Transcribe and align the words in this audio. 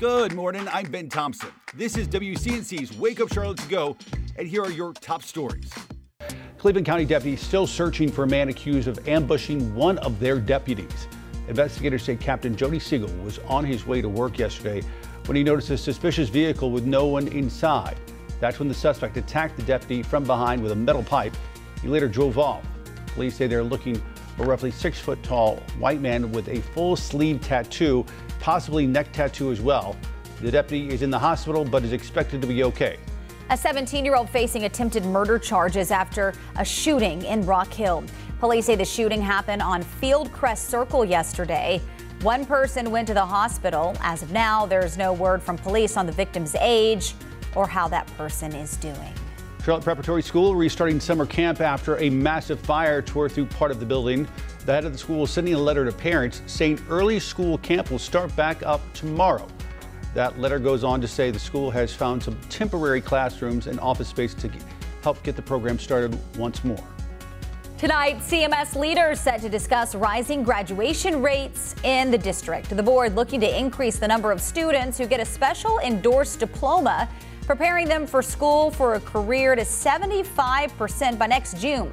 Good 0.00 0.32
morning. 0.32 0.66
I'm 0.72 0.90
Ben 0.90 1.10
Thompson. 1.10 1.50
This 1.74 1.98
is 1.98 2.08
WCNC's 2.08 2.96
Wake 2.96 3.20
Up 3.20 3.30
Charlotte 3.30 3.58
to 3.58 3.68
Go, 3.68 3.98
and 4.38 4.48
here 4.48 4.62
are 4.62 4.70
your 4.70 4.94
top 4.94 5.22
stories. 5.22 5.70
Cleveland 6.56 6.86
County 6.86 7.04
deputies 7.04 7.42
still 7.42 7.66
searching 7.66 8.10
for 8.10 8.24
a 8.24 8.26
man 8.26 8.48
accused 8.48 8.88
of 8.88 9.06
ambushing 9.06 9.74
one 9.74 9.98
of 9.98 10.18
their 10.18 10.40
deputies. 10.40 11.06
Investigators 11.48 12.02
say 12.02 12.16
Captain 12.16 12.56
Jody 12.56 12.78
Seagle 12.78 13.22
was 13.22 13.40
on 13.40 13.62
his 13.62 13.86
way 13.86 14.00
to 14.00 14.08
work 14.08 14.38
yesterday 14.38 14.80
when 15.26 15.36
he 15.36 15.44
noticed 15.44 15.68
a 15.68 15.76
suspicious 15.76 16.30
vehicle 16.30 16.70
with 16.70 16.86
no 16.86 17.04
one 17.04 17.28
inside. 17.28 17.98
That's 18.40 18.58
when 18.58 18.68
the 18.68 18.74
suspect 18.74 19.18
attacked 19.18 19.58
the 19.58 19.64
deputy 19.64 20.02
from 20.02 20.24
behind 20.24 20.62
with 20.62 20.72
a 20.72 20.76
metal 20.76 21.02
pipe. 21.02 21.36
He 21.82 21.88
later 21.88 22.08
drove 22.08 22.38
off. 22.38 22.64
Police 23.08 23.36
say 23.36 23.46
they're 23.46 23.62
looking 23.62 24.00
for 24.34 24.44
a 24.44 24.46
roughly 24.46 24.70
six 24.70 24.98
foot 24.98 25.22
tall 25.22 25.56
white 25.78 26.00
man 26.00 26.32
with 26.32 26.48
a 26.48 26.62
full 26.72 26.96
sleeve 26.96 27.42
tattoo, 27.42 28.06
possibly 28.40 28.86
neck 28.86 29.12
tattoo 29.12 29.52
as 29.52 29.60
well. 29.60 29.96
The 30.40 30.50
deputy 30.50 30.92
is 30.92 31.02
in 31.02 31.10
the 31.10 31.18
hospital 31.18 31.64
but 31.64 31.84
is 31.84 31.92
expected 31.92 32.40
to 32.40 32.46
be 32.46 32.64
okay. 32.64 32.98
A 33.50 33.56
17 33.56 34.04
year 34.04 34.14
old 34.14 34.30
facing 34.30 34.64
attempted 34.64 35.04
murder 35.04 35.38
charges 35.38 35.90
after 35.90 36.32
a 36.56 36.64
shooting 36.64 37.22
in 37.22 37.44
Rock 37.44 37.72
Hill. 37.72 38.04
Police 38.38 38.66
say 38.66 38.74
the 38.74 38.84
shooting 38.84 39.20
happened 39.20 39.60
on 39.60 39.82
Fieldcrest 39.82 40.68
Circle 40.68 41.04
yesterday. 41.04 41.80
One 42.22 42.44
person 42.46 42.90
went 42.90 43.08
to 43.08 43.14
the 43.14 43.24
hospital. 43.24 43.96
As 44.00 44.22
of 44.22 44.30
now, 44.30 44.66
there's 44.66 44.96
no 44.96 45.12
word 45.12 45.42
from 45.42 45.56
police 45.56 45.96
on 45.96 46.06
the 46.06 46.12
victim's 46.12 46.54
age 46.56 47.14
or 47.54 47.66
how 47.66 47.88
that 47.88 48.06
person 48.16 48.54
is 48.54 48.76
doing. 48.76 49.12
Charlotte 49.64 49.84
Preparatory 49.84 50.22
School 50.22 50.54
restarting 50.54 51.00
summer 51.00 51.26
camp 51.26 51.60
after 51.60 51.98
a 51.98 52.08
massive 52.08 52.60
fire 52.60 53.02
tore 53.02 53.28
through 53.28 53.46
part 53.46 53.70
of 53.70 53.80
the 53.80 53.86
building. 53.86 54.26
The 54.66 54.72
head 54.74 54.84
of 54.84 54.92
the 54.92 54.98
school 54.98 55.24
is 55.24 55.30
sending 55.30 55.54
a 55.54 55.58
letter 55.58 55.86
to 55.86 55.92
parents 55.92 56.42
saying 56.46 56.80
early 56.90 57.18
school 57.18 57.56
camp 57.58 57.90
will 57.90 57.98
start 57.98 58.34
back 58.36 58.62
up 58.62 58.80
tomorrow. 58.92 59.48
That 60.14 60.38
letter 60.38 60.58
goes 60.58 60.84
on 60.84 61.00
to 61.00 61.08
say 61.08 61.30
the 61.30 61.38
school 61.38 61.70
has 61.70 61.94
found 61.94 62.22
some 62.22 62.38
temporary 62.50 63.00
classrooms 63.00 63.68
and 63.68 63.80
office 63.80 64.08
space 64.08 64.34
to 64.34 64.50
help 65.02 65.22
get 65.22 65.34
the 65.34 65.42
program 65.42 65.78
started 65.78 66.18
once 66.36 66.62
more. 66.62 66.84
Tonight, 67.78 68.18
CMS 68.18 68.78
leaders 68.78 69.18
set 69.18 69.40
to 69.40 69.48
discuss 69.48 69.94
rising 69.94 70.42
graduation 70.42 71.22
rates 71.22 71.74
in 71.82 72.10
the 72.10 72.18
district. 72.18 72.68
The 72.68 72.82
board 72.82 73.16
looking 73.16 73.40
to 73.40 73.58
increase 73.58 73.98
the 73.98 74.08
number 74.08 74.30
of 74.30 74.42
students 74.42 74.98
who 74.98 75.06
get 75.06 75.20
a 75.20 75.24
special 75.24 75.78
endorsed 75.78 76.40
diploma 76.40 77.08
preparing 77.46 77.88
them 77.88 78.06
for 78.06 78.20
school 78.20 78.70
for 78.70 78.94
a 78.94 79.00
career 79.00 79.56
to 79.56 79.62
75% 79.62 81.18
by 81.18 81.26
next 81.26 81.58
June. 81.58 81.90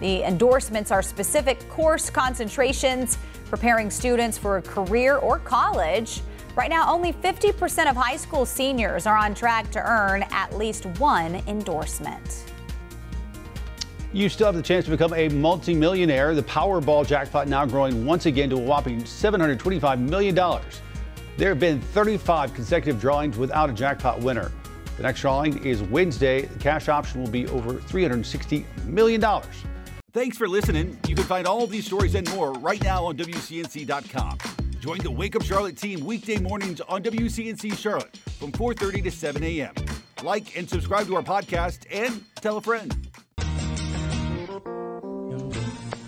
The 0.00 0.22
endorsements 0.22 0.90
are 0.90 1.02
specific 1.02 1.68
course 1.68 2.10
concentrations, 2.10 3.18
preparing 3.46 3.90
students 3.90 4.36
for 4.36 4.56
a 4.56 4.62
career 4.62 5.16
or 5.16 5.38
college. 5.38 6.20
Right 6.56 6.70
now, 6.70 6.92
only 6.92 7.12
50% 7.12 7.90
of 7.90 7.96
high 7.96 8.16
school 8.16 8.46
seniors 8.46 9.06
are 9.06 9.16
on 9.16 9.34
track 9.34 9.70
to 9.72 9.80
earn 9.80 10.24
at 10.30 10.56
least 10.56 10.86
one 10.98 11.42
endorsement. 11.46 12.44
You 14.12 14.28
still 14.28 14.46
have 14.46 14.54
the 14.54 14.62
chance 14.62 14.84
to 14.84 14.92
become 14.92 15.12
a 15.14 15.28
multimillionaire. 15.30 16.36
The 16.36 16.42
Powerball 16.44 17.04
jackpot 17.04 17.48
now 17.48 17.66
growing 17.66 18.06
once 18.06 18.26
again 18.26 18.50
to 18.50 18.56
a 18.56 18.60
whopping 18.60 19.02
$725 19.02 19.98
million. 19.98 20.36
There 21.36 21.48
have 21.48 21.58
been 21.58 21.80
35 21.80 22.54
consecutive 22.54 23.00
drawings 23.00 23.36
without 23.36 23.68
a 23.68 23.72
jackpot 23.72 24.20
winner. 24.20 24.52
The 24.96 25.02
next 25.02 25.20
drawing 25.20 25.64
is 25.64 25.82
Wednesday. 25.82 26.42
The 26.42 26.58
cash 26.60 26.88
option 26.88 27.20
will 27.20 27.30
be 27.30 27.48
over 27.48 27.74
$360 27.74 28.64
million. 28.84 29.20
Thanks 30.14 30.38
for 30.38 30.46
listening. 30.46 30.96
You 31.08 31.16
can 31.16 31.24
find 31.24 31.44
all 31.44 31.66
these 31.66 31.84
stories 31.86 32.14
and 32.14 32.32
more 32.36 32.52
right 32.52 32.80
now 32.84 33.04
on 33.06 33.16
WCNC.com. 33.16 34.38
Join 34.78 34.98
the 34.98 35.10
Wake 35.10 35.34
Up 35.34 35.42
Charlotte 35.42 35.76
team 35.76 36.04
weekday 36.04 36.38
mornings 36.38 36.80
on 36.82 37.02
WCNC 37.02 37.76
Charlotte 37.76 38.16
from 38.38 38.52
4:30 38.52 39.02
to 39.02 39.10
7 39.10 39.42
a.m. 39.42 39.74
Like 40.22 40.56
and 40.56 40.70
subscribe 40.70 41.08
to 41.08 41.16
our 41.16 41.22
podcast 41.24 41.86
and 41.90 42.22
tell 42.36 42.58
a 42.58 42.60
friend. 42.60 42.94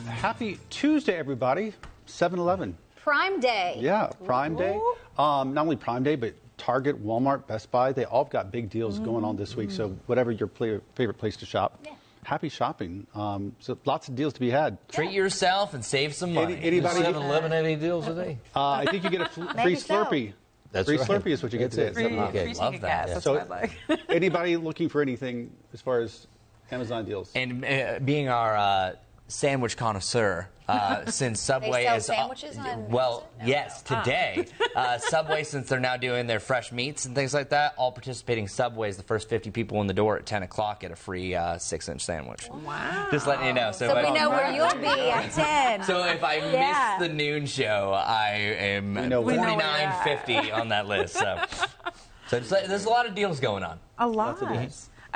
Happy 0.09 0.61
Tuesday, 0.71 1.17
everybody. 1.17 1.73
7 2.07 2.39
Eleven. 2.39 2.79
Prime 3.03 3.41
Day. 3.41 3.77
Yeah, 3.81 4.11
Prime 4.25 4.55
Day. 4.55 4.79
Um, 5.19 5.53
not 5.53 5.63
only 5.63 5.75
Prime 5.75 6.05
Day, 6.05 6.15
but 6.15 6.33
Target, 6.59 7.05
Walmart, 7.05 7.49
Best 7.49 7.73
Buy, 7.73 7.91
they 7.93 8.05
all 8.05 8.25
got 8.25 8.53
big 8.53 8.71
deals 8.71 9.01
going 9.01 9.25
on 9.25 9.37
this 9.37 9.57
week. 9.57 9.73
So, 9.73 9.97
whatever 10.07 10.31
your 10.31 10.47
play, 10.47 10.81
favorite 10.95 11.19
place 11.19 11.37
to 11.39 11.47
shop, 11.47 11.81
Yeah. 11.85 11.93
Happy 12.25 12.49
shopping. 12.49 13.07
Um, 13.15 13.55
so, 13.61 13.79
lots 13.85 14.09
of 14.09 14.15
deals 14.17 14.33
to 14.35 14.41
be 14.41 14.51
had. 14.51 14.79
Treat 14.89 15.13
yourself 15.13 15.75
and 15.75 15.85
save 15.85 16.15
some 16.15 16.35
money. 16.35 16.55
Any- 16.57 16.67
anybody- 16.79 17.01
7-Eleven 17.01 17.53
any 17.53 17.77
deals 17.77 18.07
today? 18.07 18.39
Uh, 18.55 18.71
I 18.71 18.87
think 18.87 19.05
you 19.05 19.11
get 19.11 19.21
a 19.23 19.29
fl- 19.29 19.45
free 19.63 19.77
so. 19.77 19.95
Slurpee. 20.05 20.33
That's 20.73 20.89
free 20.89 20.99
right. 20.99 21.09
Slurpee 21.09 21.29
is 21.31 21.43
what 21.43 21.53
you 21.53 21.59
get 21.59 21.71
today. 21.71 21.87
at 21.89 21.95
Free- 21.95 22.05
Okay, 22.19 22.45
Free 22.47 22.55
love 22.55 22.73
that, 22.75 22.81
gas, 22.81 23.09
yeah. 23.09 23.15
that's 23.15 23.25
So, 23.25 23.35
what 23.35 23.43
I 23.43 23.71
like. 23.89 24.01
anybody 24.09 24.57
looking 24.57 24.89
for 24.89 25.01
anything 25.01 25.53
as 25.73 25.81
far 25.81 26.01
as 26.01 26.27
Amazon 26.71 27.05
deals? 27.05 27.31
And 27.35 27.65
uh, 27.65 27.99
being 28.05 28.29
our 28.29 28.57
uh, 28.57 28.93
sandwich 29.29 29.77
connoisseur, 29.77 30.49
uh, 30.69 31.05
since 31.11 31.41
Subway 31.41 31.85
sell 31.85 31.97
is 31.97 32.07
sandwiches 32.07 32.59
on 32.59 32.89
well, 32.89 33.29
Amazon? 33.41 33.49
yes, 33.49 33.83
today 33.83 34.47
uh, 34.75 34.99
Subway, 34.99 35.43
since 35.45 35.69
they're 35.69 35.79
now 35.81 35.97
doing 35.97 36.27
their 36.27 36.41
fresh 36.41 36.73
meats 36.73 37.05
and 37.07 37.15
things 37.15 37.33
like 37.35 37.51
that, 37.51 37.75
all 37.77 37.93
participating 37.93 38.49
Subways, 38.49 38.97
the 38.97 39.03
first 39.03 39.29
50 39.29 39.51
people 39.51 39.81
in 39.81 39.87
the 39.87 39.95
door 39.95 40.17
at 40.17 40.27
10 40.27 40.43
o'clock 40.43 40.81
get 40.81 40.91
a 40.91 40.97
free 40.97 41.35
uh, 41.35 41.57
six-inch 41.59 42.05
sandwich. 42.05 42.49
Wow. 42.51 43.09
Just 43.13 43.27
letting 43.27 43.47
you 43.47 43.53
know. 43.53 43.71
So, 43.73 43.87
So 43.89 43.97
if 43.97 44.05
we 44.07 44.11
I- 44.11 44.15
know 44.25 44.31
where 44.31 44.53
you'll 44.53 44.81
be 44.81 45.11
at 45.11 45.31
10. 45.79 45.85
So 45.85 46.05
if 46.05 46.23
I 46.25 46.37
Yeah. 46.37 46.97
miss 46.99 47.09
the 47.09 47.15
noon 47.15 47.47
show, 47.47 47.93
I 47.97 48.31
am 48.33 48.95
know 49.09 49.21
where- 49.21 49.37
We 49.37 49.43
know 49.43 49.55
where 49.55 49.55
you're 49.55 49.63
at. 49.63 50.05
49.50 50.27 50.53
on 50.61 50.69
that 50.71 50.87
list. 50.87 51.15
So, 51.15 51.41
so 52.29 52.37
it's 52.39 52.51
like- 52.51 52.67
there's 52.67 52.85
a 52.87 52.91
lot 52.91 53.07
of 53.07 53.15
deals 53.15 53.39
going 53.41 53.63
on. 53.63 53.79
A 53.99 54.07
lot. 54.07 54.39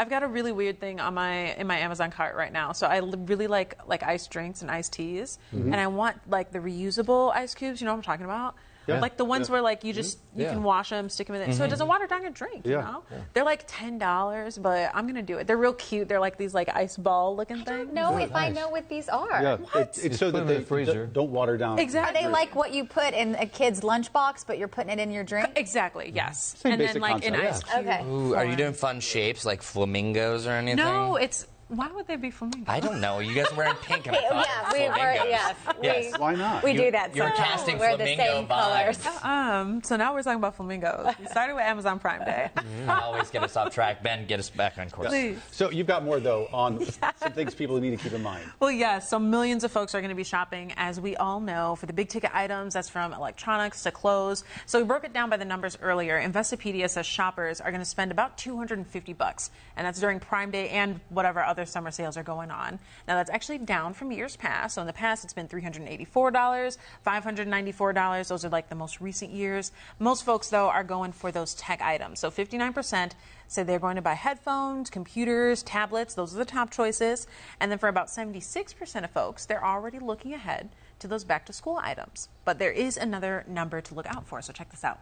I've 0.01 0.09
got 0.09 0.23
a 0.23 0.27
really 0.27 0.51
weird 0.51 0.81
thing 0.81 0.99
on 0.99 1.13
my 1.13 1.55
in 1.57 1.67
my 1.67 1.77
Amazon 1.77 2.11
cart 2.11 2.35
right 2.35 2.51
now. 2.51 2.73
So 2.73 2.87
I 2.87 3.01
l- 3.01 3.23
really 3.27 3.47
like 3.47 3.79
like 3.87 4.03
iced 4.03 4.31
drinks 4.31 4.63
and 4.63 4.71
iced 4.71 4.95
teas, 4.95 5.39
mm-hmm. 5.55 5.75
and 5.75 5.77
I 5.79 5.89
want 5.89 6.17
like 6.27 6.53
the 6.53 6.59
reusable 6.59 7.31
ice 7.35 7.55
cubes. 7.55 7.83
You 7.83 7.85
know 7.85 7.93
what 7.93 7.99
I'm 7.99 8.03
talking 8.03 8.25
about? 8.25 8.55
Yeah. 8.95 9.01
Like 9.01 9.17
the 9.17 9.25
ones 9.25 9.49
Yeah. 9.49 9.53
where 9.55 9.63
like 9.63 9.85
you 9.85 9.93
just 9.93 10.19
mm-hmm. 10.19 10.41
you 10.41 10.47
Yeah. 10.47 10.53
can 10.53 10.63
wash 10.63 10.91
them, 10.91 11.09
stick 11.09 11.27
them 11.27 11.37
in 11.37 11.43
it, 11.43 11.47
so 11.47 11.53
mm-hmm. 11.53 11.65
it 11.65 11.69
doesn't 11.69 11.87
water 11.89 12.07
down 12.07 12.23
your 12.23 12.31
drink. 12.31 12.67
You 12.67 12.73
Yeah. 12.73 12.81
know, 12.83 13.03
they're 13.35 13.45
like 13.45 13.65
ten 13.67 13.99
dollars, 13.99 14.59
but 14.59 14.91
I'm 14.95 15.07
gonna 15.07 15.23
do 15.23 15.39
it. 15.39 15.47
They're 15.47 15.57
real 15.57 15.75
cute. 15.75 16.09
They're 16.09 16.21
like 16.21 16.37
these 16.37 16.55
like 16.55 16.69
ice 16.75 16.97
ball 16.97 17.37
looking 17.37 17.57
things. 17.59 17.69
I 17.69 17.77
don't 17.79 17.95
know 17.95 18.19
if 18.19 18.35
I 18.35 18.49
know 18.49 18.69
what 18.69 18.89
these 18.89 19.09
are. 19.09 19.43
yeah, 19.43 19.81
it, 19.81 19.99
it's 20.03 20.19
so 20.19 20.31
that 20.31 20.47
they 20.47 20.57
in 20.57 20.61
the 20.63 20.67
freezer. 20.67 21.07
don't- 21.07 21.13
don't 21.13 21.31
water 21.31 21.57
down. 21.57 21.79
Exactly. 21.79 22.19
Are 22.19 22.23
they 22.23 22.29
like 22.29 22.55
what 22.55 22.73
you 22.73 22.85
put 22.85 23.15
in 23.15 23.35
a 23.35 23.47
kid's 23.47 23.81
lunchbox, 23.81 24.45
but 24.47 24.59
you're 24.59 24.69
putting 24.69 24.91
it 24.91 24.99
in 24.99 25.11
your 25.11 25.25
drink? 25.25 25.51
Exactly. 25.57 26.07
Mm-hmm. 26.07 26.17
Yes. 26.17 26.57
Same 26.59 26.73
and 26.73 26.81
then 26.81 26.89
basic 26.89 27.03
like 27.03 27.25
an 27.27 27.35
concept. 27.35 27.69
ice 27.69 27.75
cube. 27.75 27.87
Okay. 27.87 28.05
Ooh, 28.07 28.35
are 28.35 28.45
you 28.45 28.57
doing 28.57 28.73
fun 28.73 29.01
shapes 29.01 29.45
like 29.45 29.63
flamingos 29.63 30.47
or 30.47 30.51
anything? 30.53 30.77
No, 30.77 31.17
it's 31.17 31.47
why 31.71 31.89
would 31.95 32.07
they 32.07 32.17
be 32.17 32.31
flamingos? 32.31 32.65
I 32.69 32.81
don't 32.81 33.01
know. 33.01 33.21
You 33.21 33.35
guys 33.35 33.51
are 33.53 33.57
wearing 33.57 33.75
pink 33.83 34.07
and 34.07 34.17
I 34.17 34.21
thought 34.29 34.47
yeah, 34.47 34.73
we 34.73 34.89
were, 34.89 34.95
flamingos. 34.95 35.27
yes, 35.29 35.57
Yes. 35.83 36.19
Why 36.19 36.35
not? 36.35 36.63
we 36.63 36.73
You- 36.73 36.79
do 36.79 36.91
that. 36.91 37.15
you 37.17 37.23
were 37.23 37.29
sometimes. 37.29 37.49
casting 37.51 37.79
We're 37.79 37.97
the 37.97 38.05
flamingo 38.05 38.25
same 38.25 38.47
vibes. 38.47 39.03
colors. 39.03 39.17
Um, 39.25 39.83
so 39.83 39.97
now 39.97 40.13
we're 40.15 40.23
talking 40.23 40.39
about 40.39 40.57
flamingos. 40.57 41.15
We 41.21 41.27
started 41.27 41.55
with 41.55 41.63
Amazon 41.65 41.99
Prime 41.99 42.25
Day. 42.25 42.51
I 42.89 43.01
always 43.01 43.31
get 43.31 43.43
us 43.43 43.57
off 43.57 43.73
track. 43.75 44.03
Ben, 44.03 44.27
get 44.27 44.41
us 44.41 44.51
back 44.51 44.79
on 44.79 44.89
course. 44.91 45.09
Please. 45.09 45.39
So 45.51 45.71
you've 45.71 45.87
got 45.87 46.05
more 46.05 46.21
though 46.21 46.49
on 46.53 46.85
some 47.17 47.33
things 47.33 47.55
people 47.55 47.79
need 47.81 47.91
to 47.91 47.97
keep 47.97 48.13
in 48.13 48.23
mind. 48.23 48.43
Well, 48.61 48.71
yes. 48.71 49.09
So 49.09 49.19
millions 49.19 49.63
of 49.65 49.71
folks 49.71 49.95
are 49.95 50.01
going 50.01 50.09
to 50.11 50.15
be 50.17 50.25
shopping, 50.25 50.73
as 50.77 51.01
we 51.01 51.17
all 51.17 51.41
know, 51.41 51.77
for 51.77 51.87
the 51.87 51.93
big 51.93 52.09
ticket 52.09 52.31
items. 52.35 52.75
That's 52.75 52.89
from 52.89 53.13
electronics 53.13 53.83
to 53.85 53.91
clothes. 53.91 54.45
So 54.67 54.79
we 54.81 54.85
broke 54.85 55.05
it 55.05 55.13
down 55.13 55.31
by 55.31 55.37
the 55.37 55.45
numbers 55.45 55.77
earlier. 55.81 56.21
Investopedia 56.21 56.89
says 56.91 57.07
shoppers 57.07 57.61
are 57.61 57.71
going 57.71 57.81
to 57.83 57.85
spend 57.89 58.11
about 58.11 58.37
250 58.39 59.13
bucks, 59.13 59.51
and 59.77 59.87
that's 59.87 60.01
during 60.01 60.19
Prime 60.21 60.51
Day 60.51 60.71
and 60.71 61.01
whatever 61.11 61.43
other 61.45 61.60
summer 61.69 61.91
sales 61.91 62.17
are 62.17 62.23
going 62.23 62.51
on. 62.51 62.79
Now 63.07 63.17
that's 63.17 63.31
actually 63.31 63.59
down 63.59 63.95
from 63.95 64.13
years 64.13 64.37
past. 64.37 64.75
So 64.75 64.81
in 64.81 64.87
the 64.87 64.93
past, 64.93 65.25
it's 65.25 65.33
been 65.33 65.49
384 65.49 66.31
dollars, 66.31 66.79
594 67.03 67.93
dollars. 67.93 68.29
Those 68.29 68.45
are 68.45 68.49
like 68.49 68.69
the 68.69 68.75
most 68.75 69.01
recent 69.01 69.33
years. 69.33 69.73
Most 69.99 70.25
folks, 70.25 70.49
though, 70.49 70.69
are 70.69 70.85
going 70.85 71.13
for 71.13 71.33
those 71.33 71.55
tech 71.55 71.81
items. 71.83 72.21
So 72.21 72.31
59 72.31 72.73
percent 72.73 73.15
say 73.51 73.63
they're 73.65 73.79
going 73.79 73.97
to 73.97 74.03
buy 74.03 74.15
headphones, 74.15 74.91
computers, 74.91 75.63
tablets. 75.63 76.15
Those 76.15 76.35
are 76.35 76.39
the 76.39 76.45
top 76.45 76.71
choices. 76.71 77.27
And 77.59 77.71
then 77.71 77.79
for 77.79 77.89
about 77.89 78.07
76% 78.07 79.05
of 79.05 79.11
folks, 79.11 79.47
they're 79.47 79.65
already 79.65 79.99
looking 79.99 80.35
ahead 80.35 80.71
to 81.01 81.09
those 81.09 81.25
back 81.25 81.47
to 81.47 81.53
school 81.53 81.79
items. 81.83 82.29
But 82.45 82.59
there 82.59 82.71
is 82.71 82.97
another 82.97 83.45
number 83.49 83.81
to 83.81 83.95
look 83.95 84.07
out 84.07 84.27
for. 84.27 84.41
So 84.43 84.53
check 84.53 84.71
this 84.71 84.85
out. 84.85 85.01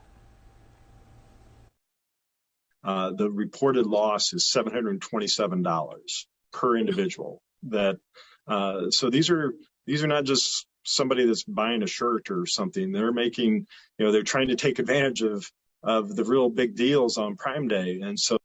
Uh, 2.82 3.10
the 3.10 3.30
reported 3.30 3.86
loss 3.86 4.32
is 4.32 4.50
$727 4.54 6.24
per 6.52 6.76
individual. 6.76 7.42
That 7.64 7.96
uh, 8.46 8.90
so 8.90 9.10
these 9.10 9.30
are 9.30 9.52
these 9.86 10.04
are 10.04 10.08
not 10.08 10.24
just 10.24 10.66
somebody 10.84 11.26
that's 11.26 11.44
buying 11.44 11.82
a 11.82 11.86
shirt 11.86 12.30
or 12.30 12.46
something. 12.46 12.92
They're 12.92 13.12
making 13.12 13.66
you 13.98 14.06
know 14.06 14.12
they're 14.12 14.22
trying 14.22 14.48
to 14.48 14.56
take 14.56 14.78
advantage 14.78 15.22
of 15.22 15.50
of 15.82 16.14
the 16.14 16.24
real 16.24 16.48
big 16.48 16.76
deals 16.76 17.18
on 17.18 17.36
Prime 17.36 17.68
Day, 17.68 18.00
and 18.02 18.18
so 18.18 18.37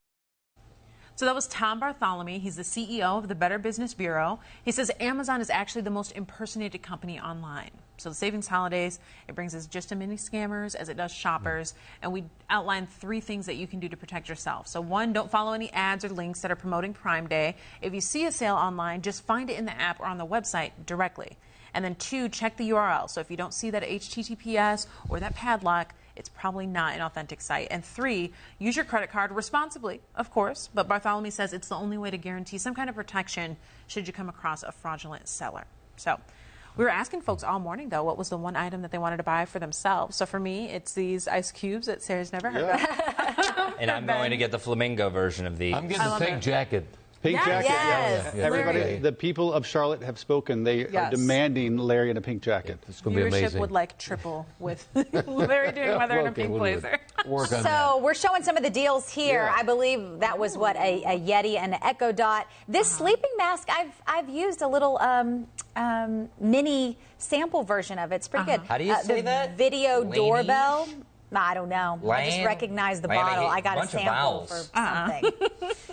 So 1.16 1.26
that 1.26 1.36
was 1.36 1.48
Tom 1.48 1.80
Bartholomew. 1.80 2.40
He's 2.40 2.56
the 2.56 2.64
CEO 2.64 3.20
of 3.20 3.28
the 3.28 3.36
Better 3.36 3.60
Business 3.60 3.94
Bureau. 3.94 4.40
He 4.66 4.72
says 4.72 4.90
Amazon 5.00 5.42
is 5.42 5.52
actually 5.52 5.84
the 5.84 5.92
most 5.92 6.12
impersonated 6.14 6.82
company 6.82 7.20
online. 7.20 7.70
So 7.98 8.10
the 8.10 8.16
savings 8.16 8.48
holidays, 8.48 9.00
it 9.28 9.36
brings 9.36 9.54
us 9.54 9.68
just 9.68 9.92
as 9.92 9.98
many 9.98 10.16
scammers 10.16 10.74
as 10.74 10.90
it 10.90 10.98
does 10.98 11.12
shoppers. 11.12 11.76
And 12.02 12.12
we 12.12 12.24
outline 12.50 12.88
three 12.88 13.20
things 13.20 13.46
that 13.46 13.56
you 13.56 13.68
can 13.68 13.80
do 13.80 13.88
to 13.90 13.96
protect 13.96 14.28
yourself. 14.28 14.68
So 14.68 14.82
one, 14.82 15.14
don't 15.14 15.30
follow 15.30 15.54
any 15.54 15.72
ads 15.72 16.04
or 16.04 16.10
links 16.10 16.42
that 16.42 16.50
are 16.50 16.56
promoting 16.56 16.94
Prime 16.94 17.28
Day. 17.28 17.58
If 17.82 17.94
you 17.94 18.02
see 18.02 18.26
a 18.26 18.32
sale 18.32 18.56
online, 18.56 19.04
just 19.04 19.24
find 19.24 19.52
it 19.52 19.60
in 19.60 19.66
the 19.66 19.80
app 19.80 20.00
or 20.00 20.08
on 20.08 20.18
the 20.18 20.26
website 20.26 20.72
directly. 20.88 21.38
And 21.76 21.86
then 21.86 21.94
two, 21.96 22.28
check 22.28 22.58
the 22.58 22.72
URL. 22.72 23.08
So 23.08 23.22
if 23.22 23.30
you 23.30 23.38
don't 23.38 23.54
see 23.54 23.70
that 23.70 23.84
HTTPS 23.84 24.88
or 25.10 25.20
that 25.20 25.36
padlock, 25.36 25.94
it's 26.16 26.30
probably 26.30 26.66
not 26.66 26.94
an 26.96 27.02
authentic 27.02 27.42
site. 27.42 27.68
And 27.72 27.84
three, 27.84 28.32
use 28.60 28.76
your 28.76 28.86
credit 28.86 29.10
card 29.12 29.32
responsibly, 29.32 30.02
of 30.16 30.32
course, 30.32 30.70
but 30.74 30.88
Bartholomew 30.88 31.32
says 31.32 31.54
it's 31.54 31.68
the 31.70 31.76
only 31.76 31.98
way 31.98 32.12
to 32.12 32.18
guarantee 32.18 32.58
some 32.58 32.74
kind 32.76 32.90
of 32.90 32.96
protection 32.96 33.58
should 33.88 34.08
you 34.08 34.14
come 34.14 34.30
across 34.30 34.64
a 34.64 34.72
fraudulent 34.72 35.28
seller. 35.28 35.66
So 35.98 36.20
we 36.78 36.84
were 36.84 36.90
asking 36.92 37.22
folks 37.22 37.44
all 37.44 37.60
morning, 37.60 37.90
though, 37.90 38.04
what 38.04 38.18
was 38.18 38.30
the 38.30 38.38
one 38.38 38.56
item 38.56 38.82
that 38.84 38.92
they 38.92 38.98
wanted 38.98 39.18
to 39.18 39.24
buy 39.24 39.46
for 39.46 39.60
themselves. 39.60 40.16
So 40.16 40.26
for 40.26 40.40
me, 40.40 40.70
it's 40.70 40.94
these 40.94 41.28
ice 41.28 41.52
cubes 41.52 41.88
that 41.88 42.02
Sarah's 42.02 42.32
never 42.32 42.50
heard 42.50 42.62
Yeah. 42.68 43.68
of. 43.68 43.76
And 43.80 43.90
I'm 43.92 44.06
going 44.06 44.32
to 44.32 44.38
get 44.38 44.52
the 44.52 44.60
flamingo 44.60 45.10
version 45.10 45.46
of 45.46 45.58
these. 45.58 45.74
I'm 45.76 45.88
getting 45.88 46.02
I 46.02 46.06
the 46.06 46.10
love 46.12 46.22
pink 46.22 46.38
it. 46.38 46.42
jacket. 46.42 46.88
Pink 47.24 47.38
Yes. 47.38 47.46
jacket. 47.48 47.70
Yes. 47.70 48.34
Yeah. 48.36 48.44
Everybody, 48.44 48.80
Larry. 48.80 48.98
the 48.98 49.12
people 49.14 49.54
of 49.54 49.66
Charlotte 49.66 50.04
have 50.04 50.20
spoken. 50.20 50.66
They 50.66 50.88
are 50.88 51.10
demanding 51.10 51.78
Larry 51.78 52.10
in 52.12 52.18
a 52.18 52.22
pink 52.22 52.44
jacket. 52.44 52.80
It's 52.90 53.00
going 53.00 53.16
to 53.16 53.24
be 53.24 53.30
Viewership 53.30 53.38
amazing. 53.40 53.62
would 53.62 53.72
like 53.72 53.98
triple 53.98 54.46
with 54.60 54.86
Larry 55.26 55.72
doing 55.72 55.98
weather 55.98 56.20
in 56.20 56.28
a 56.28 56.30
Okay, 56.32 56.42
pink 56.42 56.50
we'll 56.52 56.60
blazer. 56.60 57.00
So 57.24 57.46
that. 57.48 58.02
we're 58.02 58.14
showing 58.14 58.44
some 58.44 58.58
of 58.58 58.64
the 58.64 58.70
deals 58.70 59.10
here. 59.10 59.44
Yeah. 59.46 59.56
I 59.58 59.64
believe 59.64 60.20
that 60.20 60.38
was 60.38 60.58
what 60.58 60.76
a, 60.76 61.02
a 61.06 61.18
Yeti 61.20 61.58
and 61.58 61.74
an 61.74 61.80
Echo 61.82 62.12
Dot. 62.12 62.46
This 62.68 62.88
Uh-huh. 62.90 62.98
sleeping 63.06 63.32
mask, 63.38 63.70
I've 63.72 63.94
I've 64.06 64.28
used 64.28 64.62
a 64.62 64.68
little 64.68 64.98
um, 65.00 65.48
um, 65.78 66.28
mini 66.42 66.98
sample 67.20 67.64
version 67.64 67.98
of 68.00 68.12
it. 68.12 68.16
It's 68.16 68.28
pretty 68.28 68.46
good. 68.46 68.60
How 68.68 68.78
do 68.78 68.84
you 68.84 68.92
uh, 68.92 68.98
say 69.00 69.16
the 69.22 69.22
that? 69.24 69.58
Video 69.58 70.02
Laney? 70.02 70.16
doorbell. 70.18 70.90
I 71.36 71.56
don't 71.56 71.70
know. 71.70 72.00
I 72.12 72.26
just 72.30 72.46
recognize 72.46 73.02
the 73.02 73.08
Lan- 73.08 73.18
bottle. 73.26 73.46
hate 73.50 73.56
I 73.58 73.62
got 73.62 73.78
a 73.78 73.80
bunch 73.80 73.94
of 73.96 74.00
sample 74.02 74.14
vowels. 74.14 74.50
for 74.50 74.78
something. 74.78 75.32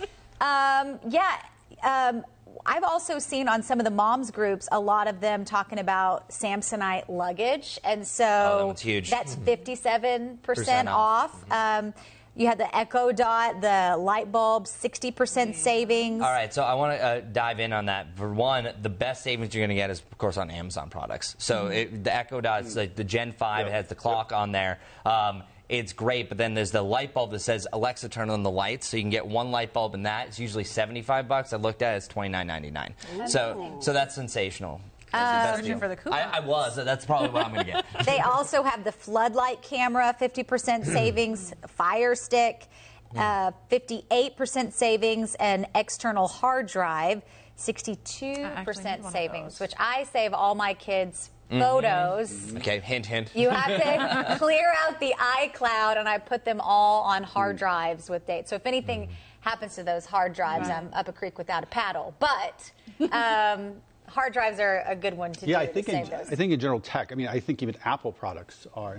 um, 0.41 0.99
yeah. 1.09 1.37
Um, 1.83 2.25
I've 2.65 2.83
also 2.83 3.17
seen 3.17 3.47
on 3.47 3.63
some 3.63 3.79
of 3.79 3.85
the 3.85 3.91
moms 3.91 4.29
groups 4.29 4.67
a 4.71 4.79
lot 4.79 5.07
of 5.07 5.19
them 5.19 5.45
talking 5.45 5.79
about 5.79 6.29
Samsonite 6.29 7.09
luggage, 7.09 7.79
and 7.83 8.01
Oh, 8.01 8.03
that 8.03 8.07
so 8.07 8.67
one's 8.67 8.81
huge. 8.81 9.09
that's 9.09 9.35
fifty-seven 9.35 10.37
percent 10.43 10.65
Percent 10.65 10.89
off. 10.89 11.43
off. 11.49 11.79
Um, 11.83 11.93
you 12.35 12.47
had 12.47 12.57
the 12.59 12.73
Echo 12.75 13.11
Dot, 13.11 13.59
the 13.61 13.97
light 13.99 14.31
bulb, 14.31 14.67
sixty 14.67 15.11
percent 15.11 15.55
savings. 15.55 16.21
All 16.21 16.31
right, 16.31 16.53
so 16.53 16.63
I 16.63 16.75
want 16.75 16.97
to 16.99 17.03
uh, 17.03 17.19
dive 17.31 17.59
in 17.59 17.73
on 17.73 17.85
that. 17.87 18.15
For 18.15 18.31
one, 18.31 18.69
the 18.81 18.89
best 18.89 19.23
savings 19.23 19.53
you're 19.55 19.61
going 19.61 19.69
to 19.69 19.81
get 19.81 19.89
is, 19.89 19.99
of 19.99 20.17
course, 20.17 20.37
on 20.37 20.49
Amazon 20.51 20.89
products. 20.89 21.35
So 21.39 21.67
it, 21.67 22.03
the 22.03 22.15
Echo 22.15 22.39
Dot, 22.41 22.61
it's 22.61 22.75
like 22.75 22.95
the 22.95 23.03
Gen 23.03 23.31
5, 23.33 23.67
it 23.67 23.71
has 23.73 23.87
the 23.87 23.95
clock 23.95 24.31
on 24.33 24.51
there. 24.53 24.79
Um, 25.05 25.43
it's 25.71 25.93
great, 25.93 26.27
but 26.27 26.37
then 26.37 26.53
there's 26.53 26.71
the 26.71 26.81
light 26.81 27.13
bulb 27.13 27.31
that 27.31 27.39
says 27.39 27.65
Alexa, 27.71 28.09
turn 28.09 28.29
on 28.29 28.43
the 28.43 28.51
lights. 28.51 28.89
So 28.89 28.97
you 28.97 29.03
can 29.03 29.09
get 29.09 29.25
one 29.25 29.51
light 29.51 29.71
bulb 29.71 29.95
in 29.95 30.03
that. 30.03 30.27
It's 30.27 30.37
usually 30.37 30.65
75 30.65 31.29
bucks. 31.29 31.53
I 31.53 31.57
looked 31.57 31.81
at 31.81 31.93
it, 31.93 31.97
it's 31.97 32.07
29.99. 32.09 33.29
So, 33.29 33.77
so 33.79 33.93
that's 33.93 34.13
sensational. 34.13 34.81
That's 35.13 35.13
the 35.13 35.45
best 35.47 35.55
Searching 35.55 35.71
deal. 35.71 35.79
for 35.79 35.87
the 35.87 35.95
coupon. 35.95 36.19
I, 36.19 36.37
I 36.37 36.39
was. 36.41 36.75
so 36.75 36.83
That's 36.83 37.05
probably 37.05 37.29
what 37.29 37.45
I'm 37.45 37.53
going 37.53 37.65
to 37.67 37.71
get. 37.71 38.05
They 38.05 38.19
also 38.19 38.63
have 38.63 38.83
the 38.83 38.91
floodlight 38.91 39.61
camera, 39.61 40.13
50% 40.19 40.85
savings, 40.85 41.53
Fire 41.67 42.15
Stick, 42.15 42.67
uh, 43.15 43.51
58% 43.71 44.73
savings, 44.73 45.35
and 45.35 45.67
external 45.73 46.27
hard 46.27 46.67
drive, 46.67 47.21
62% 47.57 49.11
savings, 49.11 49.59
which 49.61 49.73
I 49.79 50.03
save 50.03 50.33
all 50.33 50.55
my 50.55 50.73
kids' 50.73 51.29
photos. 51.59 52.55
Okay, 52.57 52.79
hint, 52.79 53.05
hint. 53.05 53.31
You 53.35 53.49
have 53.49 53.67
to 53.81 54.35
clear 54.39 54.73
out 54.83 54.99
the 54.99 55.13
iCloud, 55.17 55.97
and 55.97 56.07
I 56.07 56.17
put 56.17 56.45
them 56.45 56.61
all 56.61 57.03
on 57.03 57.23
hard 57.23 57.57
drives 57.57 58.09
with 58.09 58.25
dates. 58.25 58.49
So 58.49 58.55
if 58.55 58.65
anything 58.65 59.09
happens 59.41 59.75
to 59.75 59.83
those 59.83 60.05
hard 60.05 60.33
drives, 60.33 60.69
I'm 60.69 60.89
up 60.93 61.07
a 61.07 61.13
creek 61.13 61.37
without 61.37 61.63
a 61.63 61.67
paddle. 61.67 62.13
But 62.19 62.71
um, 63.11 63.73
hard 64.07 64.33
drives 64.33 64.59
are 64.59 64.83
a 64.87 64.95
good 64.95 65.15
one 65.15 65.31
to 65.33 65.47
Yeah, 65.47 65.57
do 65.57 65.63
I 65.63 65.65
to 65.67 65.73
think 65.73 65.89
in, 65.89 66.05
save 66.05 66.09
those. 66.19 66.31
I 66.31 66.35
think 66.35 66.53
in 66.53 66.59
general 66.59 66.79
tech. 66.79 67.11
I 67.11 67.15
mean, 67.15 67.27
I 67.27 67.39
think 67.39 67.61
even 67.63 67.75
Apple 67.85 68.11
products 68.11 68.67
are 68.75 68.97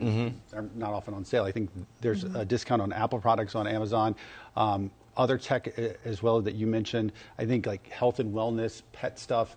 are 0.52 0.64
not 0.74 0.92
often 0.92 1.14
on 1.14 1.24
sale. 1.24 1.44
I 1.44 1.52
think 1.52 1.70
there's 2.00 2.24
a 2.24 2.44
discount 2.44 2.82
on 2.82 2.92
Apple 2.92 3.18
products 3.20 3.54
on 3.54 3.66
Amazon. 3.66 4.14
Um, 4.56 4.90
other 5.14 5.36
tech 5.36 5.68
uh, 5.78 5.88
as 6.06 6.22
well 6.22 6.40
that 6.40 6.54
you 6.54 6.66
mentioned. 6.66 7.12
I 7.38 7.44
think 7.44 7.66
like 7.66 7.86
health 7.90 8.18
and 8.18 8.32
wellness, 8.34 8.82
pet 8.92 9.18
stuff. 9.18 9.56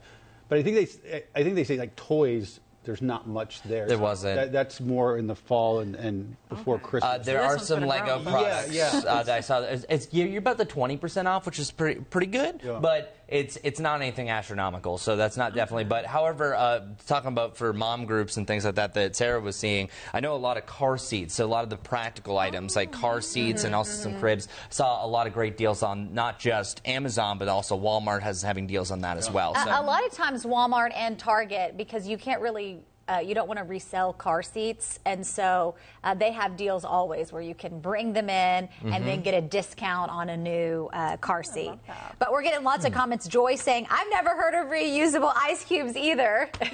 But 0.50 0.58
I 0.60 0.64
think 0.64 0.76
they 0.76 0.84
s- 0.84 1.24
I 1.34 1.44
think 1.44 1.56
they 1.56 1.64
say 1.64 1.78
like 1.78 1.96
toys. 1.96 2.60
There's 2.86 3.02
not 3.02 3.28
much 3.28 3.62
there. 3.64 3.88
There 3.88 3.98
wasn't. 3.98 4.36
That, 4.36 4.52
that's 4.52 4.80
more 4.80 5.18
in 5.18 5.28
the 5.28 5.36
fall 5.36 5.80
and, 5.80 5.96
and 5.96 6.36
before 6.50 6.80
Christmas. 6.80 7.12
Uh, 7.12 7.18
there 7.20 7.42
this 7.42 7.52
are 7.52 7.60
some 7.60 7.86
Lego 7.86 8.22
products 8.24 8.72
Yeah, 8.74 9.02
yeah. 9.04 9.10
Uh, 9.10 9.24
that 9.24 9.36
I 9.36 9.42
saw. 9.42 9.62
It's, 9.62 9.86
it's 9.90 10.08
you're 10.12 10.28
you're 10.28 10.40
about 10.40 10.58
the 10.58 10.66
twenty 10.66 10.98
percent 10.98 11.28
off, 11.28 11.46
which 11.46 11.60
is 11.60 11.72
pretty 11.72 12.00
pretty 12.00 12.28
good. 12.28 12.62
Yeah. 12.64 12.80
But 12.82 13.16
it's 13.28 13.58
it's 13.64 13.80
not 13.80 14.02
anything 14.02 14.30
astronomical, 14.30 14.98
so 14.98 15.16
that's 15.16 15.38
not 15.38 15.56
definitely. 15.56 15.86
But 15.86 16.06
however, 16.06 16.56
uh, 16.56 16.82
talking 17.08 17.30
about 17.30 17.58
for 17.58 17.74
mom 17.74 18.06
groups 18.06 18.38
and 18.38 18.46
things 18.46 18.66
like 18.66 18.76
that 18.76 18.94
that 18.94 19.16
Sarah 19.16 19.40
was 19.40 19.56
seeing, 19.56 19.90
I 20.14 20.20
know 20.20 20.36
a 20.36 20.38
lot 20.38 20.58
of 20.58 20.66
car 20.66 20.98
seats, 20.98 21.36
so 21.36 21.46
a 21.46 21.48
lot 21.48 21.64
of 21.64 21.70
the 21.70 21.78
practical 21.78 22.38
items 22.38 22.76
like 22.76 22.92
car 22.92 23.22
seats 23.22 23.64
and 23.64 23.74
also 23.74 23.92
some 24.04 24.20
cribs. 24.20 24.48
Saw 24.70 25.06
a 25.06 25.08
lot 25.08 25.28
of 25.28 25.34
great 25.34 25.58
deals 25.58 25.84
on 25.84 26.14
not 26.14 26.40
just 26.40 26.82
Amazon, 26.86 27.38
but 27.38 27.48
also 27.48 27.80
Walmart 27.80 28.22
has 28.22 28.42
having 28.42 28.68
deals 28.68 28.92
on 28.92 29.02
that 29.02 29.18
as 29.18 29.30
well. 29.32 29.56
So. 29.56 29.70
A, 29.70 29.82
a 29.82 29.84
lot 29.84 30.06
of 30.06 30.12
times, 30.14 30.46
Walmart 30.46 30.92
and 30.96 31.18
Target, 31.18 31.78
because 31.78 32.08
you 32.08 32.18
can't 32.18 32.42
really. 32.42 32.84
Uh, 33.08 33.20
you 33.20 33.36
don't 33.36 33.48
want 33.48 33.60
to 33.60 33.64
resell 33.64 34.14
car 34.14 34.42
seats, 34.42 35.00
and 35.06 35.26
so 35.26 35.76
uh, 36.04 36.16
they 36.16 36.32
have 36.32 36.58
deals 36.58 36.84
always 36.84 37.32
where 37.32 37.42
you 37.42 37.54
can 37.54 37.80
bring 37.80 38.14
them 38.14 38.32
in 38.32 38.68
and 38.84 39.06
then 39.06 39.22
get 39.22 39.36
a 39.36 39.42
discount 39.42 40.10
on 40.10 40.30
a 40.30 40.36
new 40.38 40.90
uh, 40.92 41.16
car 41.18 41.44
seat. 41.44 41.70
But 42.18 42.32
we're 42.32 42.42
getting 42.42 42.64
lots 42.64 42.84
of 42.84 42.94
comments. 42.94 43.28
Joy 43.28 43.58
saying, 43.58 43.86
"I've 43.92 44.10
never 44.10 44.30
heard 44.32 44.56
of 44.56 44.72
reusable 44.72 45.32
ice 45.36 45.64
cubes 45.64 45.96
either." 45.96 46.50
so, 46.64 46.68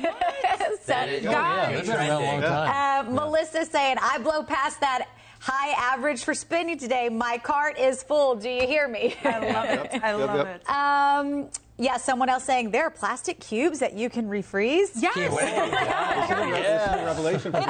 That 0.88 1.10
is- 1.10 1.26
Oh, 1.26 1.32
yeah, 1.32 1.72
they've 1.74 1.86
been 1.86 1.96
around 1.98 2.10
a 2.10 2.14
long 2.14 2.22
trending. 2.40 2.50
time. 2.50 3.08
uh, 3.08 3.12
Melissa 3.12 3.66
saying, 3.66 3.98
"I 4.02 4.18
blow 4.20 4.44
past 4.44 4.80
that." 4.80 5.08
High 5.44 5.72
average 5.72 6.24
for 6.24 6.36
spending 6.36 6.78
today. 6.78 7.10
My 7.10 7.40
cart 7.40 7.80
is 7.80 8.04
full. 8.04 8.36
Do 8.36 8.48
you 8.48 8.68
hear 8.68 8.88
me? 8.88 9.16
I 9.24 9.40
love 9.52 9.66
it. 9.66 10.04
I 10.04 10.12
Yep, 10.16 10.20
love 10.20 10.38
yep. 10.48 10.62
it. 10.62 10.70
Um, 10.70 11.50
yeah, 11.82 11.98
someone 11.98 12.30
else 12.30 12.44
saying 12.44 12.70
there 12.70 12.86
are 12.86 12.92
plastic 12.92 13.40
cubes 13.40 13.80
that 13.80 13.94
you 13.94 14.08
can 14.10 14.30
refreeze. 14.30 14.92
Yes. 14.96 15.16
This 15.16 15.34
is 15.34 15.40
a 16.30 16.36
re- 16.36 16.52
this 16.52 16.82
is 16.84 17.02
a 17.02 17.06
revelation. 17.06 17.52
For 17.52 17.60
me. 17.60 17.66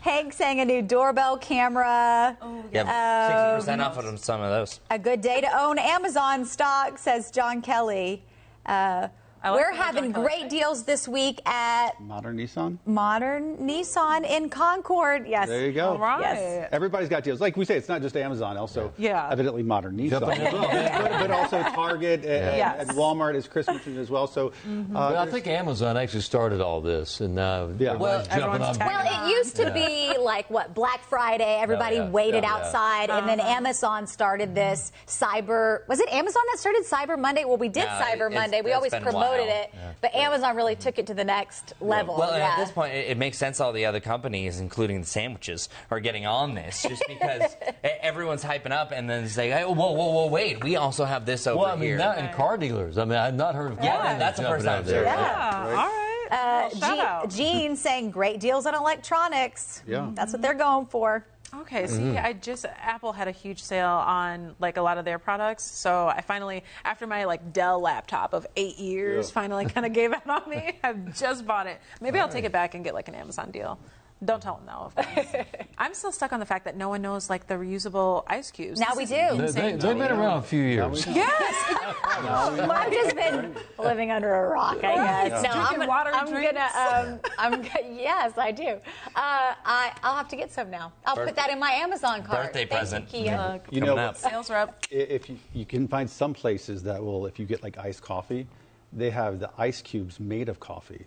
Hank 0.00 0.32
saying 0.32 0.60
a 0.60 0.64
new 0.64 0.82
doorbell 0.82 1.36
camera. 1.36 2.36
Yeah, 2.72 3.56
sixty 3.56 3.66
percent 3.66 3.82
off 3.82 3.98
of 3.98 4.18
some 4.20 4.40
of 4.40 4.50
those. 4.50 4.80
A 4.90 4.98
good 4.98 5.20
day 5.20 5.40
to 5.40 5.60
own 5.60 5.78
Amazon 5.78 6.44
stock, 6.44 6.96
says 6.96 7.30
John 7.32 7.60
Kelly. 7.60 8.22
Uh, 8.64 8.70
I 8.70 9.10
like 9.44 9.52
we're 9.54 9.72
having 9.72 10.12
great 10.12 10.48
deals 10.48 10.84
this 10.84 11.08
week 11.08 11.40
at 11.48 12.00
Modern 12.00 12.36
Nissan. 12.36 12.78
Modern 12.86 13.56
Nissan 13.58 14.28
in 14.28 14.48
Concord. 14.48 15.26
Yes. 15.26 15.48
There 15.48 15.66
you 15.66 15.72
go. 15.72 15.90
All 15.90 15.98
right. 15.98 16.20
Yes. 16.20 16.68
Everybody's 16.72 17.08
got 17.08 17.24
deals. 17.24 17.40
Like 17.40 17.56
we 17.56 17.64
say, 17.64 17.76
it's 17.76 17.88
not 17.88 18.02
just 18.02 18.16
Amazon. 18.16 18.56
Also, 18.56 18.92
Yeah. 18.98 19.28
evidently 19.30 19.62
modern 19.62 19.96
Nissan, 19.96 20.10
Jump 20.10 20.22
in 20.34 20.40
as 20.42 20.52
but, 20.52 21.10
but 21.20 21.30
also 21.30 21.62
Target 21.62 22.24
uh, 22.24 22.28
and, 22.28 22.56
Yes. 22.56 22.76
and 22.88 22.90
Walmart, 22.98 23.34
as 23.34 23.48
Chris 23.48 23.66
mentioned 23.66 23.98
as 23.98 24.10
well. 24.10 24.26
So, 24.26 24.48
uh, 24.48 24.52
But 24.88 25.16
uh, 25.16 25.22
I 25.22 25.26
think 25.30 25.46
Amazon 25.46 25.96
actually 25.96 26.20
started 26.22 26.60
all 26.60 26.80
this, 26.80 27.20
and 27.20 27.34
now 27.34 27.70
Yeah. 27.78 27.94
Well, 27.96 28.24
jumping 28.26 28.62
on. 28.62 28.78
Well, 28.78 29.26
it 29.26 29.30
used 29.30 29.56
to 29.56 29.70
be 29.72 30.16
like 30.18 30.48
what 30.50 30.74
Black 30.74 31.02
Friday. 31.04 31.58
Everybody 31.60 31.98
Oh, 31.98 32.04
yeah. 32.04 32.10
waited 32.10 32.44
Yeah, 32.44 32.58
yeah. 32.58 32.64
outside, 32.66 33.10
and 33.10 33.28
then 33.28 33.40
Amazon 33.40 34.06
started 34.06 34.54
this 34.54 34.92
mm-hmm. 35.06 35.24
Cyber. 35.24 35.86
Was 35.88 36.00
it 36.00 36.08
Amazon 36.12 36.42
that 36.52 36.58
started 36.58 36.84
Cyber 36.84 37.18
Monday? 37.18 37.44
Well, 37.44 37.56
we 37.56 37.68
did 37.68 37.84
No, 37.84 37.90
Cyber 37.90 38.26
it's- 38.30 38.34
Monday. 38.34 38.60
We 38.62 38.72
always 38.72 38.90
been 38.92 39.02
a 39.06 39.10
promoted 39.32 39.48
while. 39.72 39.90
it, 39.90 39.96
but 40.00 40.14
Amazon 40.14 40.56
really 40.56 40.76
took 40.76 40.98
it 40.98 41.06
to 41.08 41.14
the 41.14 41.24
next 41.24 41.74
level. 41.80 42.16
Well, 42.18 42.36
yeah. 42.36 42.48
at 42.50 42.56
this 42.58 42.70
point, 42.70 42.94
it, 42.94 43.10
it 43.10 43.18
makes 43.18 43.38
sense 43.38 43.60
all 43.60 43.72
the 43.72 43.86
other 43.86 44.00
companies, 44.00 44.60
including 44.60 45.00
the 45.00 45.06
sandwiches, 45.06 45.68
are 45.90 46.00
getting 46.00 46.26
on 46.26 46.54
this 46.54 46.82
just 46.82 47.02
because 47.08 47.56
e- 47.84 47.88
everyone's 48.00 48.44
hyping 48.44 48.72
up 48.72 48.92
and 48.92 49.08
then 49.08 49.28
say, 49.28 49.50
hey, 49.50 49.64
whoa, 49.64 49.72
whoa, 49.74 49.92
whoa, 50.12 50.26
wait, 50.28 50.62
we 50.62 50.76
also 50.76 51.04
have 51.04 51.26
this 51.26 51.46
over 51.46 51.58
Well, 51.60 51.68
I 51.72 51.74
mean, 51.74 51.82
here. 51.90 51.98
that 51.98 52.18
and 52.18 52.34
car 52.34 52.56
dealers. 52.56 52.98
I 52.98 53.04
mean, 53.04 53.18
I've 53.18 53.34
not 53.34 53.54
heard 53.54 53.72
of 53.72 53.78
car 53.78 53.86
Yeah, 53.86 54.02
dealers 54.02 54.18
that's 54.18 54.36
the 54.38 54.42
jumping 54.44 54.56
first 54.64 54.66
time 54.66 54.84
there. 54.84 55.06
I've 55.08 55.18
Yeah. 55.18 55.64
All 55.66 55.72
right. 55.74 55.98
Uh, 56.30 56.68
Well, 56.80 56.96
shout 56.96 57.30
Gene. 57.30 57.46
Gene 57.60 57.76
saying 57.76 58.10
great 58.10 58.40
deals 58.40 58.64
on 58.66 58.74
electronics. 58.74 59.82
Yeah. 59.86 60.10
That's 60.14 60.32
what 60.32 60.40
they're 60.42 60.54
going 60.54 60.86
for. 60.86 61.26
Okay, 61.54 61.86
see, 61.86 61.98
Mm-hmm. 61.98 62.24
I 62.26 62.32
just 62.32 62.64
Apple 62.64 63.12
had 63.12 63.28
a 63.28 63.30
huge 63.30 63.62
sale 63.62 63.86
on 63.88 64.54
like 64.58 64.78
a 64.78 64.82
lot 64.82 64.96
of 64.96 65.04
their 65.04 65.18
products, 65.18 65.64
so 65.64 66.08
I 66.08 66.22
finally, 66.22 66.64
after 66.84 67.06
my 67.06 67.24
like 67.24 67.52
Dell 67.52 67.78
laptop 67.80 68.32
of 68.32 68.46
eight 68.56 68.78
years, 68.78 69.28
Yeah. 69.28 69.34
finally 69.34 69.66
kind 69.66 69.84
of 69.84 69.92
gave 69.92 70.12
out 70.12 70.26
on 70.28 70.48
me. 70.48 70.78
I 70.84 70.94
just 70.94 71.46
bought 71.46 71.66
it. 71.66 71.78
Maybe 72.00 72.18
I'll 72.18 72.28
take 72.28 72.44
it 72.44 72.52
back 72.52 72.74
and 72.74 72.82
get 72.82 72.94
like 72.94 73.08
an 73.08 73.14
Amazon 73.14 73.50
deal. 73.50 73.78
Don't 74.24 74.40
tell 74.42 74.56
them 74.56 74.66
though. 74.66 74.92
Of 74.96 75.14
course. 75.14 75.44
I'm 75.78 75.94
still 75.94 76.12
stuck 76.12 76.32
on 76.32 76.38
the 76.38 76.46
fact 76.46 76.64
that 76.66 76.76
no 76.76 76.88
one 76.88 77.02
knows 77.02 77.28
like 77.28 77.48
the 77.48 77.54
reusable 77.54 78.22
ice 78.28 78.50
cubes. 78.52 78.78
Now 78.78 78.90
This 78.94 78.96
we 78.96 79.04
do. 79.06 79.10
They, 79.14 79.26
insane 79.46 79.72
they, 79.74 79.78
to 79.78 79.86
have 79.88 79.98
been 79.98 80.12
around 80.12 80.38
a 80.38 80.42
few 80.42 80.62
years. 80.62 81.06
Yes. 81.06 81.74
I've 82.04 82.92
just 82.92 83.16
been 83.16 83.54
living 83.78 84.10
under 84.10 84.32
a 84.32 84.48
rock, 84.48 84.78
I 84.84 84.94
guess. 85.28 85.42
No, 85.42 85.52
Drinking 85.52 85.82
I'm, 85.82 85.88
water 85.88 86.10
and 86.10 86.18
I'm 86.20 86.30
drinks. 86.30 86.52
gonna. 86.52 87.10
Um, 87.14 87.20
I'm. 87.38 87.62
Yes, 87.96 88.32
I 88.38 88.52
do. 88.52 88.68
Uh, 88.68 88.78
I, 89.16 89.92
I'll 90.02 90.16
have 90.16 90.28
to 90.28 90.36
get 90.36 90.52
some 90.52 90.70
now. 90.70 90.92
I'll 91.04 91.16
put 91.16 91.34
that 91.36 91.50
in 91.50 91.58
my 91.58 91.70
Amazon 91.72 92.22
cart. 92.22 92.46
Birthday 92.46 92.60
Thank 92.66 92.70
present. 92.70 93.04
You, 93.12 93.24
Kia. 93.24 93.60
You 93.70 93.80
know, 93.80 93.96
up. 93.96 94.16
Sales 94.16 94.50
rep. 94.50 94.84
i- 94.92 94.94
if 94.94 95.28
you, 95.28 95.36
you 95.52 95.66
can 95.66 95.88
find 95.88 96.08
some 96.08 96.32
places 96.34 96.82
that 96.84 97.02
will, 97.02 97.26
if 97.26 97.38
you 97.38 97.46
get 97.46 97.62
like 97.62 97.76
iced 97.78 98.02
coffee, 98.02 98.46
they 98.92 99.10
have 99.10 99.40
the 99.40 99.50
ice 99.58 99.82
cubes 99.82 100.20
made 100.20 100.48
of 100.48 100.60
coffee. 100.60 101.06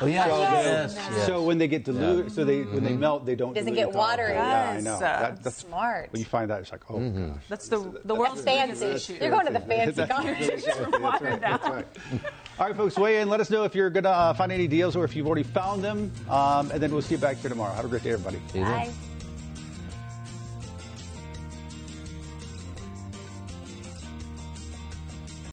Oh, 0.00 0.06
yeah. 0.06 0.26
Yes. 0.26 0.94
yes. 0.96 1.08
yes. 1.14 1.26
So 1.26 1.42
when 1.42 1.58
they 1.58 1.68
get 1.68 1.84
diluted, 1.84 2.32
so 2.32 2.44
they 2.44 2.62
when 2.62 2.82
they 2.82 2.94
melt, 2.96 3.26
they 3.26 3.34
don't 3.34 3.52
Doesn't 3.52 3.72
dilute 3.74 3.92
get 3.92 3.92
the 3.92 3.98
alcohol. 3.98 4.16
watery. 4.26 4.34
Yeah, 4.34 4.70
I 4.70 4.74
Yes. 4.74 4.84
know. 4.84 4.98
That, 4.98 5.42
that's 5.42 5.56
Smart. 5.56 6.12
When 6.12 6.20
you 6.20 6.24
find 6.26 6.50
that, 6.50 6.60
it's 6.60 6.72
like, 6.72 6.90
oh 6.90 6.98
gosh. 6.98 7.42
That's 7.48 7.68
the 7.68 8.00
the 8.04 8.14
world's 8.14 8.42
Fancy. 8.42 8.84
biggest 8.86 9.10
issue. 9.10 9.20
You're 9.22 9.30
going 9.30 9.46
to 9.46 9.52
the 9.52 9.60
fancy 9.60 9.92
That's- 9.96 10.16
conversation. 10.18 11.02
Watered 11.02 11.40
down. 11.40 11.84
All 12.58 12.66
right, 12.66 12.76
folks, 12.76 12.96
weigh 12.96 13.20
in. 13.20 13.28
Let 13.28 13.40
us 13.40 13.50
know 13.50 13.64
if 13.64 13.74
you're 13.74 13.90
going 13.90 14.04
to 14.04 14.10
uh, 14.10 14.34
find 14.34 14.50
any 14.52 14.66
deals 14.68 14.94
or 14.96 15.04
if 15.04 15.14
you've 15.16 15.26
already 15.26 15.42
found 15.42 15.82
them. 15.84 16.10
Um, 16.28 16.70
and 16.70 16.82
then 16.82 16.92
we'll 16.92 17.02
see 17.02 17.14
you 17.14 17.20
back 17.20 17.36
here 17.38 17.50
tomorrow. 17.50 17.72
Have 17.74 17.84
a 17.84 17.88
great 17.88 18.02
day, 18.02 18.12
everybody. 18.12 18.38
See 18.52 18.58
you 18.58 18.64
then. 18.64 18.86
Bye. 18.88 18.92